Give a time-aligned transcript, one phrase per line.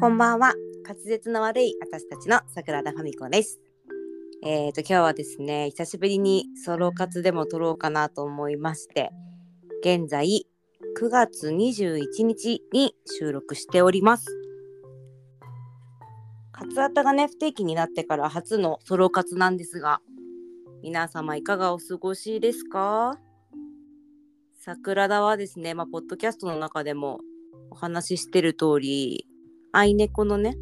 [0.00, 0.54] こんばんは。
[0.88, 3.60] 滑舌の悪い私たちの桜田ファミコです。
[4.42, 9.10] えっ、ー、と、今日はですね、久しぶりにソロ活でも撮ろうかなと思いまして、
[9.82, 10.46] 現在
[10.98, 14.24] 9月21日に収録しております。
[16.50, 20.00] カツアタがね、不定期になってから初のソロ活なんですが、
[20.82, 23.18] 皆様いかがお過ごしですか？
[24.60, 27.20] 桜田はですね、まあ、ポッドキャストの中でも
[27.70, 29.26] お話ししてる通り、
[29.72, 30.56] 愛猫のね、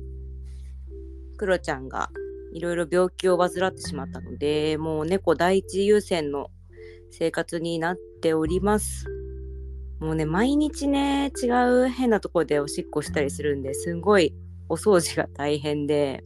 [1.38, 2.10] クロちゃんが
[2.52, 6.50] いろいろ病気を患ってしまったので、もう猫第一優先の
[7.10, 9.06] 生活になっております。
[10.00, 11.46] もうね、毎日ね、違
[11.86, 14.34] う変なところでおしっこしたりするんですんごい
[14.68, 16.22] お掃除が大変で、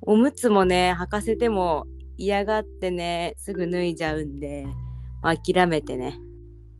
[0.00, 4.66] おむつもね、履かせても嫌がってね、すぐ脱いじゃうんで、
[5.22, 6.18] 諦めてね、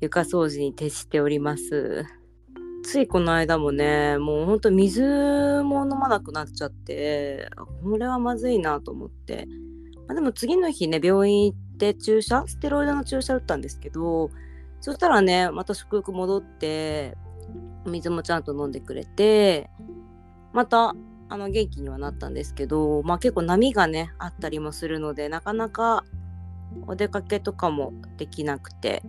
[0.00, 2.06] 床掃除に徹しております。
[2.82, 5.02] ついこの間もね、もうほんと水
[5.64, 7.50] も飲まなくなっちゃって、
[7.82, 9.46] これはまずいなと思って。
[10.08, 14.30] まあ、でも次の日ね、病院行って注射、ステロイドの注射打ったんですけど、
[14.80, 17.16] そしたらね、また食欲戻って、
[17.86, 19.70] 水もちゃんと飲んでくれて、
[20.52, 20.94] また
[21.28, 26.04] あの元気にはなったんですけど、まあ結構波がね、あったりもするので、なかなか
[26.86, 29.02] お出かけとかもできなくて、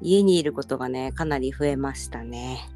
[0.00, 2.68] 家にいることがね、かなり増えましたね。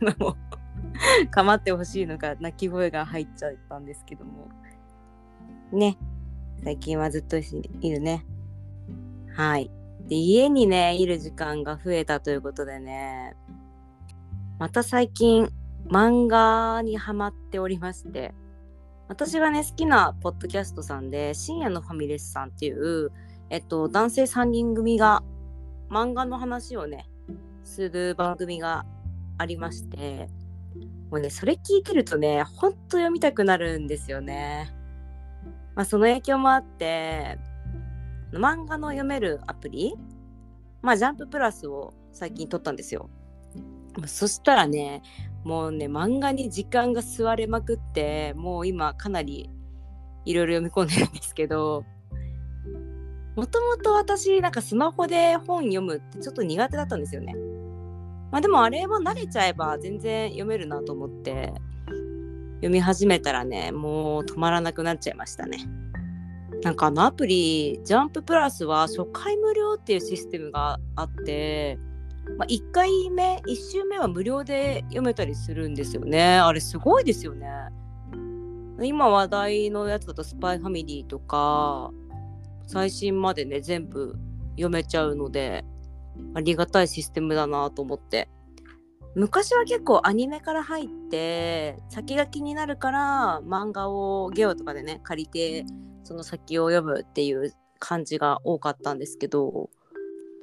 [0.00, 0.36] 今も
[1.30, 4.48] 構ってほしいのか泣き声が入っちゃったんですけども。
[5.72, 5.98] ね。
[6.64, 8.26] 最近はずっといるね。
[9.34, 9.70] はい。
[10.08, 13.36] で、家にね、いる時間が増えたということでね、
[14.58, 15.48] また最近、
[15.88, 18.34] 漫画にハマっておりまして、
[19.08, 23.10] 私がね、好きなポッドキャストさんで、深夜のファミレスさんっていう、
[23.50, 25.22] えっと、男性3人組が
[25.90, 27.08] 漫画の話をね、
[27.64, 28.84] する番組が
[29.38, 30.28] ありまして、
[31.10, 34.70] もうね、それ聞いてるとね、ほんと読みたくなるんですよね。
[35.74, 37.38] まあ、その影響もあって、
[38.32, 39.94] 漫画の読めるアプリ、
[40.82, 43.08] まあ、ジャンププラスを最近撮ったんですよ。
[44.06, 45.02] そしたらね、
[45.44, 49.50] もうね、漫画に時間が吸われまくって、もう今かなり
[50.24, 51.84] いろいろ読み込んでるんですけど、
[53.34, 57.34] もともと私、なんかスマホで本読むってちょっと苦手だったんですよね。
[58.30, 61.52] まあでもあれは慣れちゃえば全然読めるなと思って
[62.56, 65.58] 読み始めたらねもう止まらなくなっちゃいましたね。
[66.62, 71.78] なんかあのアプリジャンププラスは初回無料っていうシステムがあって、
[72.36, 77.48] まあ、1回目1周目は無料で読めたりするんですよねあれすごいですよね
[78.82, 81.92] 今話題のやつだと「スパイファミリー」とか
[82.66, 84.16] 最新までね全部
[84.52, 85.64] 読めちゃうので
[86.34, 88.28] ありがたいシステムだなと思って。
[89.14, 95.64] 昔は結構アニメから入って先が気になるから漫画をゲオとかでね借りて
[96.04, 99.70] その先を読むっていう感じが多かったんですけど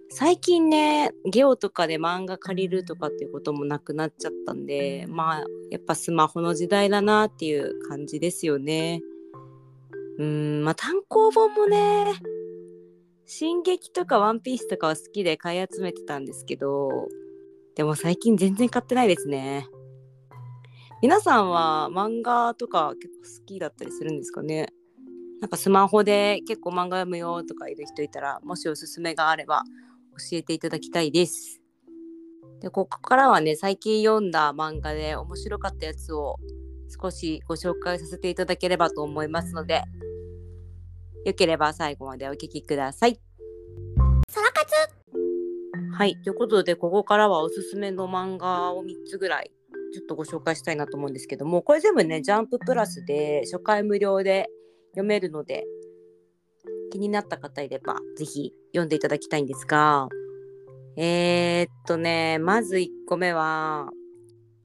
[0.10, 9.02] 最近ねゲオとかで漫画借りるとかっていうこともなくなっちゃったんでまあやっぱスマホの時代だなっていう感じですよね。
[10.18, 12.14] うんまあ単行本もね
[13.26, 17.08] 進撃とかワンピースとかは好きで買い集めてたんですけど、
[17.76, 19.68] でも最近全然買ってないですね。
[21.02, 24.68] 皆さんは漫画とか結構好きだったりするんですかね？
[25.42, 29.64] なんかスマホで結構漫画読むよとかいる人いたら、もしおすすめがあれば
[30.18, 31.62] 教えていただきたいです。
[32.62, 36.38] で、ここからはね、最近読んだ漫画で面白かったやつを
[37.02, 39.84] 少しご紹介させていただければと思いますので、
[41.26, 43.20] よければ最後までお聞きください。
[44.30, 44.76] ソロ活
[45.98, 46.22] はい。
[46.22, 49.52] ということで、ここからはおすすめの漫画を3つぐらい、
[49.92, 54.52] ちょっとご紹介したいなと思うんですけども、これ全部ね、ジャンププラスで初回無料で
[54.92, 55.66] 読めるので、
[56.92, 60.08] 気になった方いれば、ぜひ読んでいただきたいんですが、
[60.96, 63.90] えー、っとね、まず1個目は、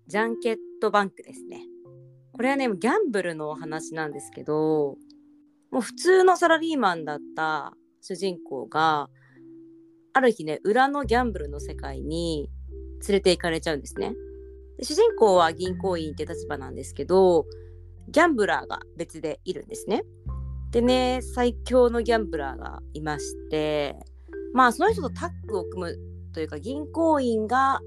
[0.08, 1.62] ジャンケットバンクですね。
[2.34, 4.98] これはね、ギャンブルのお話なんですけど、
[5.70, 9.08] もう普通のサラリーマンだった主人公が
[10.12, 12.50] ある日ね裏のギャンブルの世界に
[13.08, 14.14] 連れて行かれちゃうんですね。
[14.78, 17.46] で主人公は銀行員って立場なんですけど
[18.08, 20.02] ギャンブラーが別でいるんですね。
[20.70, 23.96] でね最強のギャンブラーがいまして
[24.52, 25.98] まあその人とタッグを組む
[26.32, 27.80] というか銀行員が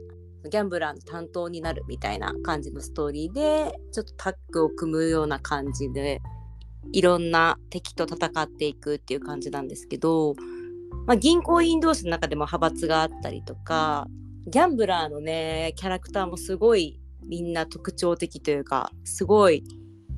[0.50, 6.22] ギャンブラーの担当になるみたいな感じのストーリーでちょっとタッグを組むような感じで
[6.92, 10.36] いろんな敵と戦っていくっていう感じなんですけど、
[11.08, 14.08] まあ、銀行員同士の中でも派閥があったりとか
[14.48, 19.64] ギャンブラーのねキャラクターもすごいみんな特徴的というかすごい、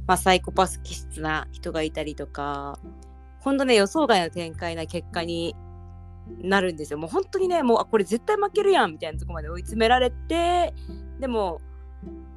[0.08, 2.80] まあ、サイコパス気質な人がいたりとか
[3.40, 5.56] ほんとね予想外の展開な結果に
[6.42, 6.98] なるんですよ。
[6.98, 10.74] もう本当にねもうあこれ絶対負けるやんみたいなとこまで追い詰められて
[11.20, 11.62] でも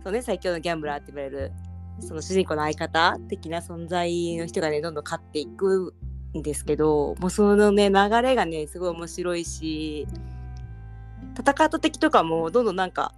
[0.04, 1.52] そうね最強のギャンブラーって言われる
[2.00, 5.94] その主人公の相方的な存在の人がねどんどん勝っていく
[6.36, 10.06] んですけどもうそのね流れがねすごい面白いし
[11.38, 13.14] 戦った敵とかもどんどんなんか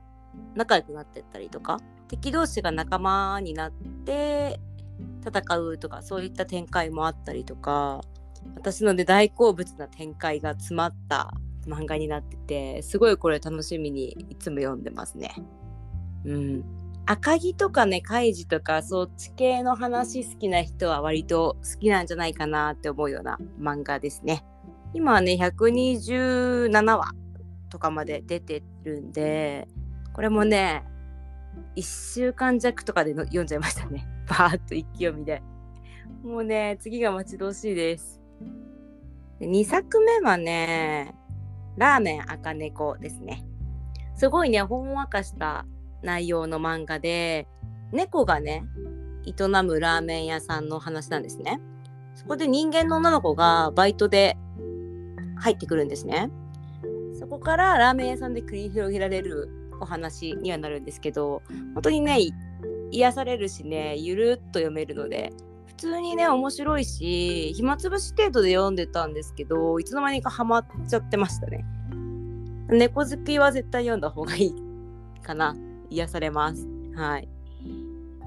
[0.54, 1.78] 仲良くなってったりとか
[2.08, 3.72] 敵同士が仲間になっ
[4.04, 4.60] て
[5.24, 8.00] 戦うとかそういった展開もあったりとか
[8.56, 11.32] 私のね大好物な展開が詰まった
[11.66, 15.34] 漫画になっててすごいこれ楽しみにいつも読んでますね。
[16.24, 16.64] うん、
[17.10, 24.44] 赤城とかねカイジとかそっち系の話好きな人は割と好きなんじゃないかなって思うような漫画ですね。
[24.94, 27.10] 今はね127話
[27.68, 29.66] とかまで出てるんで
[30.12, 30.84] これもね
[31.74, 34.06] 1週間弱とかでの読んじゃいましたね。
[34.30, 35.42] バーッと一気読みで。
[36.22, 38.20] もうね次が待ち遠しいです。
[39.40, 41.16] で2作目はね
[41.76, 43.44] ラーメン赤猫ですね。
[44.14, 45.66] すごいねほんわかした
[46.02, 47.46] 内容の漫画で
[47.92, 48.64] 猫がね
[49.26, 49.32] 営
[49.62, 51.60] むラーメン屋さんの話なんですね。
[52.14, 54.36] そこで人間の女の子がバイトで
[55.36, 56.30] 入ってくるんですね。
[57.18, 59.48] そこからラーメン屋さんで繰り広げられる
[59.80, 61.42] お話にはなるんですけど
[61.74, 62.18] 本当にね
[62.90, 65.32] 癒されるしねゆるっと読めるので
[65.66, 71.64] 普通にね面白いし暇つぶし程度で読んでたんですけどいつの間にかハマっちゃってましたね。
[72.68, 74.54] 猫好きは絶対読んだ方がいい
[75.22, 75.56] かな。
[75.90, 76.66] 癒されます。
[76.94, 77.28] はい。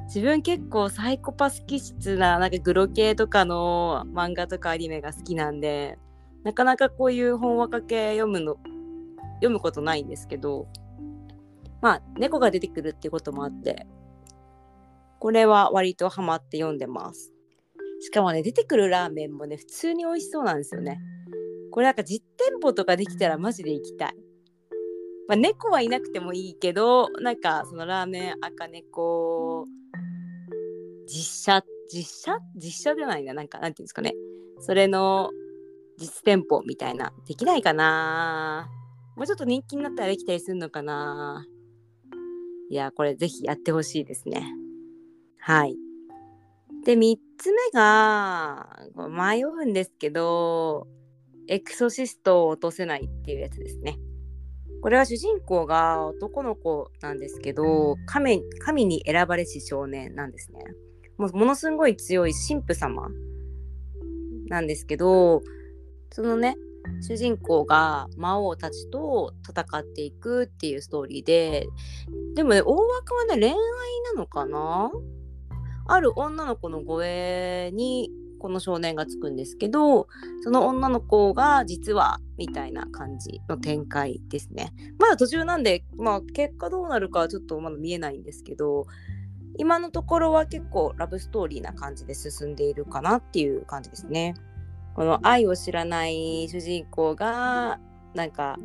[0.06, 5.98] 自分結構サイコパス気質ななんかグロ系とかの漫画とかアニメが好きなんで
[6.44, 8.57] なかなかこういう本話かけ読むの
[9.36, 10.68] 読むことないんですけど
[11.81, 13.88] まあ猫が出てくるっていうこともあって
[15.19, 17.31] これは割とハマって読んでます
[18.01, 21.00] しかもね出てくるラーメンもね普通に美味しそうなんですよね
[21.71, 24.15] これなんか実店舗とかできたらマジで行きたい
[25.28, 29.68] まあ、猫はいなくてもいいけどなんかそのラーメン赤猫
[31.08, 32.40] 実写実写？
[32.56, 34.14] 実写じゃないななんかなんていうんですかね。
[34.60, 35.30] それの
[35.98, 37.14] 実店舗みたいな。
[37.28, 38.68] できないかな。
[39.16, 41.46] もうちょっと人気になったらできたりするのかな。
[42.70, 44.44] いやこれぜひやってほしいですね。
[45.40, 45.75] はい。
[46.84, 48.80] で3つ目が
[49.10, 50.88] 迷うんですけど
[51.48, 54.00] エクソシストを落とせないっていうやつですね。
[54.84, 60.60] これは主人公が男の子なんですけど神神に選ばれし少年なんですね。
[61.18, 63.08] もうものすごい強い神父様
[64.50, 65.42] なんですけど
[66.12, 66.58] そのね
[67.02, 71.66] 主人公が魔王たちと戦っていくっていうストーリーで
[72.36, 73.56] でもね大枠はね恋愛
[74.14, 74.92] なのかな？
[75.88, 78.12] ある女の子の護衛に
[78.44, 80.10] この少年がつくんですけど
[80.44, 84.74] その女の子が実はみたいな感じの展開ですね。
[85.00, 88.86] まだ途中なんで、まあ、結果どうなるかはちょっとまだ見えないんですけど
[89.56, 94.34] 今のところは結構ラブストーリーな感じで進んでいるかなっていう感じですね。
[94.94, 97.80] この愛を知らない主人公が
[98.13, 98.57] なんか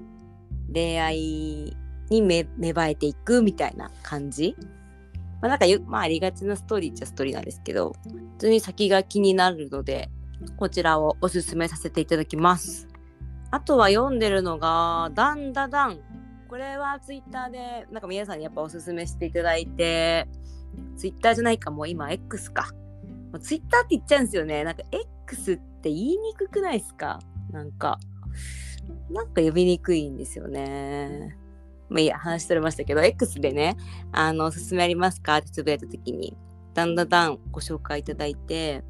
[0.75, 1.77] 恋愛
[2.11, 4.57] に芽生えていくみたいな感じ。
[5.41, 10.11] まあ、なんかまあ、ありがちなストーリーっちゃストーリーなんですけど、普通に先が気になるので、
[10.57, 12.89] こちらをおすすめさせていただきます。
[13.51, 16.01] あとは読んでるのが、ダンダダン。
[16.49, 20.29] これはツイッターで、なんか皆さんにやっぱおすすめしていただいて、
[20.97, 22.71] ツイッターじゃないか、もう今 X か。
[23.41, 24.65] ツイッターって言っちゃうんですよね。
[24.65, 24.83] なんか
[25.27, 27.21] X って言いにくくないですか？
[27.51, 27.99] なんか、
[29.11, 31.37] なんか呼びにくいんですよね。
[31.89, 33.77] まあいいや、話しとれましたけど、X でね、
[34.13, 35.39] あの、おすすめありますか？
[35.39, 36.37] ってつぶやいたときに、
[36.75, 38.85] だんだんだんご紹介いただいて、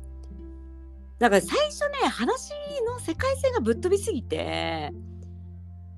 [1.18, 2.52] だか最初ね、話
[2.86, 4.92] の世界線がぶっ飛びすぎて、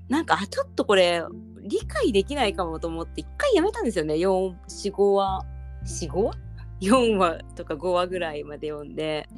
[0.09, 1.23] なんかあ、ちょっとこれ、
[1.63, 4.15] 理解できないかもと思って、一回やめたんですよね。
[4.15, 5.45] 4、4、5話。
[5.85, 6.33] 4、5話
[6.81, 9.29] ?4 話とか5話ぐらいまで読んで。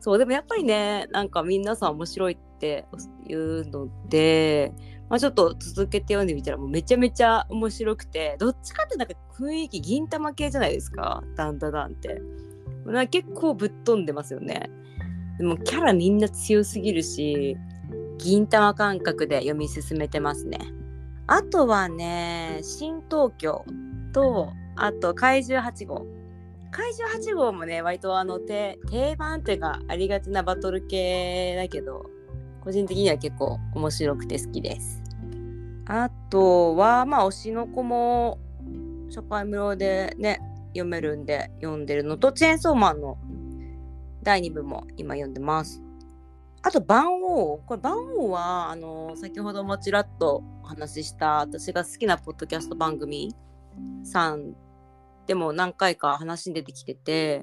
[0.00, 2.86] そう、でもやっぱりね、なんか皆さん面白いって
[3.26, 4.72] 言うので、
[5.08, 11.22] まあ、ちょっと続けて読んでみたらもうめちゃめちゃ面白くてどっちかってなんか雰囲気銀玉系じゃないですか？
[11.36, 12.20] ダンダダンって。
[12.86, 14.70] な結構ぶっ飛んでますよね。
[15.38, 17.56] でもキャラみんな強すぎるし
[18.18, 20.58] 銀玉感覚で読み進めてますね。
[21.26, 23.64] あとはね新東京
[24.12, 26.06] とあと怪獣8号。
[26.70, 28.78] 怪獣8号もね割とあの定
[29.18, 32.06] 番っていうかありがちなバトル系だけど
[32.62, 35.02] 個人的には結構面白くて好きです
[35.86, 38.38] あとは、まあ、推しの子も
[39.08, 43.18] 初回無料でね読めるんで読んでるのとチェーンソーマンの
[44.22, 45.82] 第2部も今読んでます。
[46.62, 53.34] あと番王これ番王はあの先ほどもちらっとお話しした私が好きなポッドキャスト番組
[54.04, 54.54] さん
[55.26, 57.42] でも何回か話に出てきてて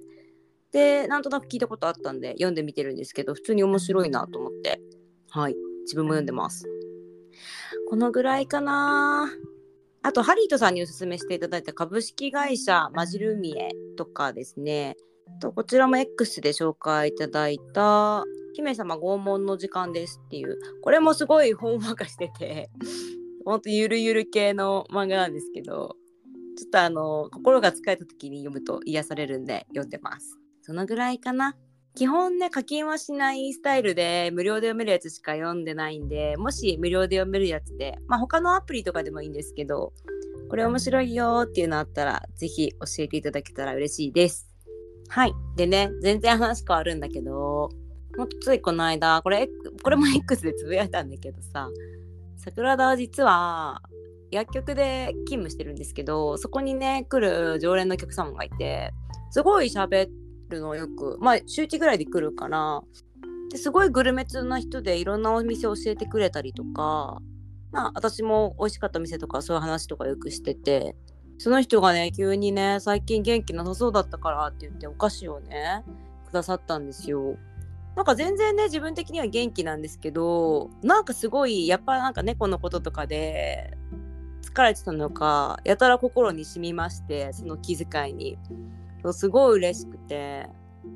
[0.71, 4.79] でなんとなく聞いたことあったんで読んでみてるんですけど普通に面白いなと思って
[5.31, 5.55] はい。
[5.83, 6.65] 自分も読んでます。
[7.89, 9.29] このぐらいかな。
[10.01, 14.95] あとハリートさんにおすすめしていただいた株式会社マジルミエとかですね。
[15.41, 20.57] とこちらも X で紹介いただいた姫様拷問の時間ですっていう。
[20.81, 22.69] これもすごいほんわかしてて
[23.45, 25.95] ほんとゆるゆる系の漫画なんですけど
[26.57, 30.37] ちょっとあの心が疲れた時に読むと癒されるんで読んでます。
[30.61, 31.55] そのぐらいかな。
[31.95, 39.93] 基本ね課金はしないスタイルで無料で読めるやつしか読んでないんでもし無料で読めるやつでまあ他のアプリとかでもいいんですけど
[40.49, 44.47] これ面白いよっていうのあったらぜひ教えていただけたら嬉しいです。
[45.07, 45.33] はい。
[45.55, 47.69] でね全然話変わるんだけど
[48.17, 49.49] もっついこの間これ
[49.83, 51.69] これも X でつぶやいたんだけどさ
[52.37, 53.81] 桜田は実は
[54.31, 58.91] 薬局で勤務してるんですけどそこにね来る常連のお客様がいて
[59.31, 60.11] すごい喋っ
[60.49, 62.81] るのよくまあ週1ぐらいで来るから
[63.51, 67.21] ですごいグルメ通な人でいろんなお店教えてくれたりとか
[67.71, 70.95] まあ私も美味しかった店とかそういう話とかよくしてて
[71.37, 75.83] その人がね急にね最近元気なさそうだったからって言ってお菓子をね
[76.27, 77.37] くださったんですよ。
[77.95, 83.77] なんか全然ね自分的には元気なんですけどなんかすごいやっぱなんか猫のこととかで
[84.41, 88.37] 疲れてたのかやたら心に染みましてその気遣いに
[89.13, 90.49] すごい嬉しくて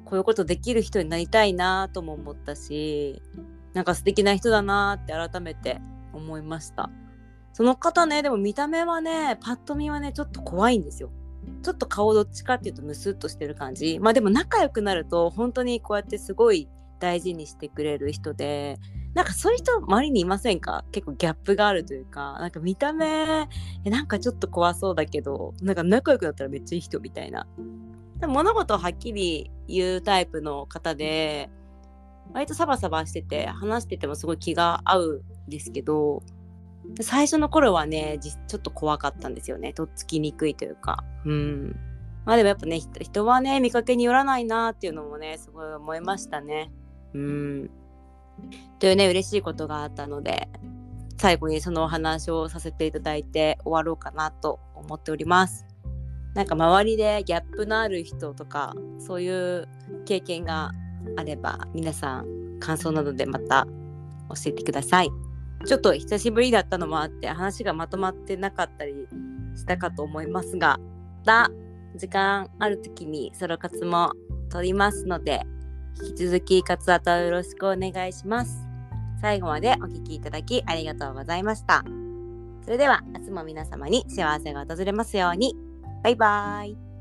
[0.06, 3.22] こういうことできる人になりたいなとも思ったし
[3.74, 5.82] なんか素敵な人だなって改めて
[6.14, 6.90] 思いました。
[7.54, 11.12] その方ねでも見た目はねパッと見はねちょっと怖いんですよ。
[11.62, 14.00] ちょっと顔どっちかっていうとムスッとしてる感じ。
[14.00, 16.68] まあでも仲良くなると本当にこうやってすごい
[17.00, 18.80] 大事にしてくれる人で
[19.14, 20.84] なんかそういう人周りにいませんか？
[20.92, 22.38] 結構ギャップがあるというか。
[22.40, 23.48] なんか見た目
[23.86, 27.46] えなんかちょっと怖そうだけどなんか仲良くなったらめっちゃいい人みたいな。
[28.28, 31.50] 物事をはっきり言うタイプの方で
[32.34, 36.24] 割とサバサバしてて話しててもすごい気が合うんですけど
[37.02, 39.74] 最初の頃はねちょっと怖かったんですよね。
[39.74, 41.04] とっつきにくいというか。
[41.26, 41.76] うん。
[42.26, 46.72] まあでもやっぱね人はね見かけによらないなっていうのもねすごい思いましたね。
[47.14, 47.70] うん。
[48.80, 50.50] というね嬉しいことがあったので
[51.18, 55.66] 最後にそのお話をさせていただいて終わろうかなと思っております。
[56.34, 59.68] なんか周りでギャップのある人とかそういう
[60.06, 60.72] 経験が
[61.16, 63.68] あれば皆さん感想などでまた
[64.30, 65.10] 教えてください。
[65.66, 68.94] ちょっと久しぶりだったのもあって話がまとまってなかったり
[69.56, 70.80] したかと思いますが
[71.26, 71.52] また
[71.96, 74.12] 時間ある時にソロ活も
[74.50, 75.44] 撮りますので
[76.02, 78.66] 引き続き活動とよろしくお願いします。
[79.22, 81.84] 最後までお聴きいただきありがとうございました。
[82.64, 85.56] それでは明日も皆様に幸せが訪れますように。
[86.04, 86.93] バイバーイ。